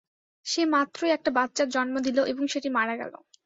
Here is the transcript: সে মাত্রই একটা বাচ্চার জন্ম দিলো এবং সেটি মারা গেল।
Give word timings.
সে 0.45 0.61
মাত্রই 0.73 1.11
একটা 1.11 1.29
বাচ্চার 1.31 1.67
জন্ম 1.69 1.95
দিলো 2.07 2.21
এবং 2.25 2.43
সেটি 2.47 2.69
মারা 2.69 2.95
গেল। 2.97 3.13